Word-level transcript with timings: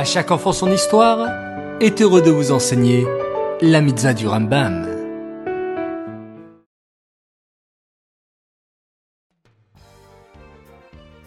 À 0.00 0.04
chaque 0.04 0.30
enfant 0.30 0.54
son 0.54 0.72
histoire 0.72 1.28
est 1.78 2.00
heureux 2.00 2.22
de 2.22 2.30
vous 2.30 2.52
enseigner 2.52 3.06
la 3.60 3.82
mitzvah 3.82 4.14
du 4.14 4.26
Rambam. 4.26 4.88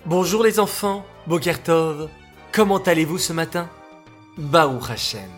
Bonjour 0.08 0.44
les 0.44 0.60
enfants, 0.60 1.06
Bokertov, 1.28 2.10
comment 2.52 2.80
allez-vous 2.80 3.20
ce 3.20 3.32
matin? 3.32 3.70
Baruch 4.40 4.90
Hashem. 4.90 5.30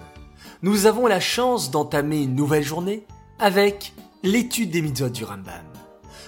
Nous 0.61 0.85
avons 0.85 1.05
la 1.05 1.19
chance 1.19 1.71
d'entamer 1.71 2.23
une 2.23 2.35
nouvelle 2.35 2.63
journée 2.63 3.05
avec 3.37 3.91
l'étude 4.23 4.71
des 4.71 4.81
mitzvot 4.81 5.09
du 5.09 5.25
Rambam. 5.25 5.74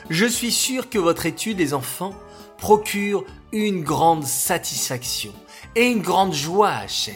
Je 0.10 0.26
suis 0.26 0.52
sûr 0.52 0.90
que 0.90 0.98
votre 0.98 1.26
étude, 1.26 1.60
les 1.60 1.74
enfants, 1.74 2.14
procure 2.58 3.26
une 3.52 3.84
grande 3.84 4.24
satisfaction 4.24 5.34
et 5.76 5.88
une 5.88 6.02
grande 6.02 6.34
joie 6.34 6.70
à 6.70 6.80
Hachem 6.84 7.16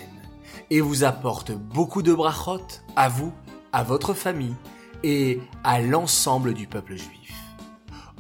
et 0.70 0.81
vous 0.81 1.05
apporte 1.05 1.54
beaucoup 1.54 2.02
de 2.02 2.14
brachot 2.14 2.59
à 2.98 3.08
vous, 3.08 3.31
à 3.72 3.84
votre 3.84 4.14
famille 4.14 4.55
et 5.04 5.40
à 5.64 5.80
l'ensemble 5.80 6.54
du 6.54 6.67
peuple 6.67 6.98
juif. 6.98 7.34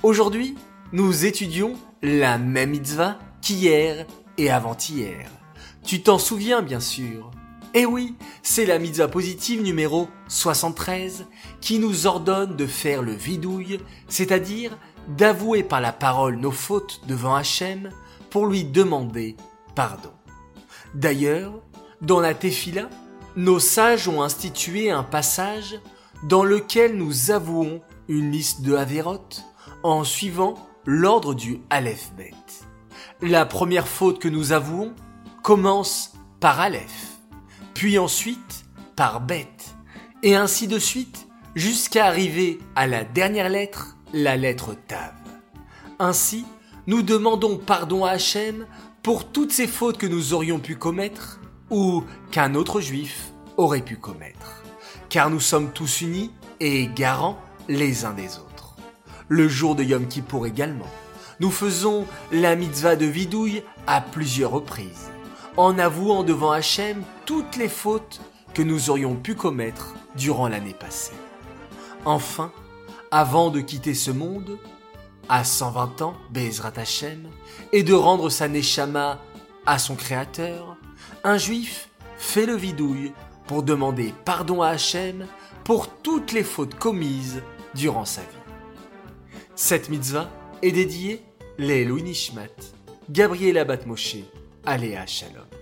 Aujourd'hui, 0.03 0.55
nous 0.93 1.25
étudions 1.25 1.75
la 2.01 2.37
même 2.37 2.71
mitzvah 2.71 3.19
qu'hier 3.41 4.05
et 4.37 4.49
avant-hier. 4.49 5.29
Tu 5.83 6.01
t'en 6.01 6.17
souviens 6.17 6.61
bien 6.61 6.79
sûr. 6.79 7.31
Eh 7.73 7.85
oui, 7.85 8.15
c'est 8.43 8.65
la 8.65 8.79
mitzvah 8.79 9.07
positive 9.07 9.61
numéro 9.61 10.09
73 10.27 11.25
qui 11.61 11.79
nous 11.79 12.05
ordonne 12.05 12.57
de 12.57 12.67
faire 12.67 13.01
le 13.01 13.13
vidouille, 13.13 13.79
c'est-à-dire 14.09 14.77
d'avouer 15.07 15.63
par 15.63 15.79
la 15.79 15.93
parole 15.93 16.35
nos 16.35 16.51
fautes 16.51 17.01
devant 17.07 17.33
Hachem 17.33 17.89
pour 18.29 18.45
lui 18.45 18.65
demander 18.65 19.37
pardon. 19.73 20.11
D'ailleurs, 20.93 21.53
dans 22.01 22.19
la 22.19 22.33
Tefila, 22.33 22.89
nos 23.37 23.59
sages 23.59 24.09
ont 24.09 24.21
institué 24.21 24.91
un 24.91 25.03
passage 25.03 25.79
dans 26.23 26.43
lequel 26.43 26.97
nous 26.97 27.31
avouons 27.31 27.81
une 28.09 28.31
liste 28.31 28.63
de 28.63 28.75
Averot 28.75 29.29
en 29.83 30.03
suivant 30.03 30.55
l'ordre 30.85 31.33
du 31.33 31.61
Aleph 31.69 32.11
Bet. 32.17 32.33
La 33.21 33.45
première 33.45 33.87
faute 33.87 34.19
que 34.19 34.27
nous 34.27 34.51
avouons 34.51 34.93
commence 35.41 36.13
par 36.41 36.59
Aleph, 36.59 37.20
puis 37.73 37.97
ensuite 37.97 38.65
par 38.95 39.21
Bet, 39.21 39.47
et 40.23 40.35
ainsi 40.35 40.67
de 40.67 40.79
suite 40.79 41.27
jusqu'à 41.55 42.05
arriver 42.05 42.59
à 42.75 42.87
la 42.87 43.03
dernière 43.03 43.49
lettre, 43.49 43.97
la 44.13 44.37
lettre 44.37 44.75
Tav. 44.87 45.13
Ainsi, 45.99 46.45
nous 46.87 47.01
demandons 47.01 47.57
pardon 47.57 48.05
à 48.05 48.11
Hachem 48.11 48.65
pour 49.03 49.31
toutes 49.31 49.51
ces 49.51 49.67
fautes 49.67 49.97
que 49.97 50.07
nous 50.07 50.33
aurions 50.33 50.59
pu 50.59 50.75
commettre 50.75 51.39
ou 51.69 52.03
qu'un 52.31 52.55
autre 52.55 52.81
juif 52.81 53.31
aurait 53.57 53.81
pu 53.81 53.95
commettre, 53.95 54.63
car 55.09 55.29
nous 55.29 55.39
sommes 55.39 55.71
tous 55.71 56.01
unis 56.01 56.31
et 56.59 56.87
garants 56.87 57.39
les 57.67 58.05
uns 58.05 58.13
des 58.13 58.37
autres. 58.37 58.75
Le 59.27 59.47
jour 59.47 59.75
de 59.75 59.83
Yom 59.83 60.07
Kippour 60.07 60.45
également, 60.45 60.89
nous 61.39 61.51
faisons 61.51 62.05
la 62.31 62.55
mitzvah 62.55 62.95
de 62.95 63.05
vidouille 63.05 63.63
à 63.87 64.01
plusieurs 64.01 64.51
reprises, 64.51 65.09
en 65.57 65.77
avouant 65.77 66.23
devant 66.23 66.51
Hachem 66.51 67.03
toutes 67.25 67.57
les 67.57 67.69
fautes 67.69 68.21
que 68.53 68.61
nous 68.61 68.89
aurions 68.89 69.15
pu 69.15 69.35
commettre 69.35 69.95
durant 70.15 70.47
l'année 70.47 70.73
passée. 70.73 71.13
Enfin, 72.05 72.51
avant 73.11 73.49
de 73.49 73.61
quitter 73.61 73.93
ce 73.93 74.11
monde, 74.11 74.57
à 75.29 75.43
120 75.43 76.01
ans, 76.01 76.15
Bezrat 76.31 76.73
Hachem, 76.77 77.29
et 77.71 77.83
de 77.83 77.93
rendre 77.93 78.29
sa 78.29 78.47
Neshama 78.47 79.19
à 79.65 79.79
son 79.79 79.95
Créateur, 79.95 80.77
un 81.23 81.37
juif 81.37 81.89
fait 82.17 82.45
le 82.45 82.55
vidouille 82.55 83.13
pour 83.47 83.63
demander 83.63 84.13
pardon 84.25 84.61
à 84.61 84.69
Hachem 84.69 85.27
pour 85.63 85.87
toutes 85.87 86.31
les 86.31 86.43
fautes 86.43 86.75
commises 86.75 87.41
durant 87.75 88.05
sa 88.05 88.21
vie. 88.21 88.27
Cette 89.55 89.89
mitzvah 89.89 90.29
est 90.61 90.71
dédiée 90.71 91.23
les 91.57 91.85
Nishmat, 91.85 92.47
Gabriel 93.09 93.57
Abat 93.57 93.85
Moshe, 93.85 94.17
Aléa 94.63 95.07
Shalom. 95.07 95.60